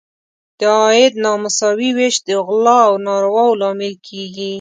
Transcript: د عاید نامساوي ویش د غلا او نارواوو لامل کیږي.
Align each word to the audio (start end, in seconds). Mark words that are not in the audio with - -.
د 0.59 0.61
عاید 0.79 1.13
نامساوي 1.23 1.89
ویش 1.97 2.15
د 2.27 2.29
غلا 2.47 2.79
او 2.89 2.95
نارواوو 3.07 3.59
لامل 3.61 3.93
کیږي. 4.07 4.49